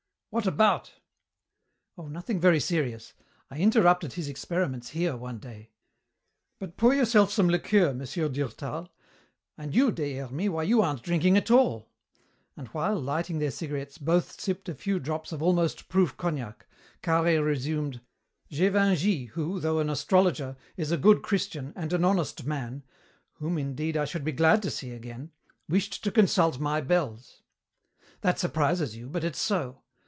[0.33, 0.93] "What about?"
[1.97, 3.11] "Oh, nothing very serious.
[3.49, 5.71] I interrupted his experiments here one day.
[6.57, 8.87] But pour yourself some liqueur, Monsieur Durtal,
[9.57, 11.89] and you, Des Hermies, why, you aren't drinking at all,"
[12.55, 16.65] and while, lighting their cigarettes, both sipped a few drops of almost proof cognac,
[17.03, 17.99] Carhaix resumed,
[18.49, 22.83] "Gévingey, who, though an astrologer, is a good Christian and an honest man
[23.33, 25.31] whom, indeed, I should be glad to see again
[25.67, 27.41] wished to consult my bells.
[28.21, 29.81] "That surprises you, but it's so.